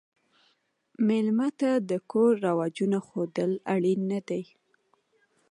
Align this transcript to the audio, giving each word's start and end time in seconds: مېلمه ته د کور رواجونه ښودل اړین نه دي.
مېلمه 1.07 1.49
ته 1.59 1.71
د 1.89 1.91
کور 2.11 2.31
رواجونه 2.47 2.97
ښودل 3.07 3.51
اړین 3.73 3.99
نه 4.11 4.19
دي. 4.27 4.43